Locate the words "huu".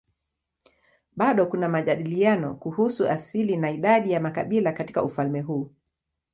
5.41-5.71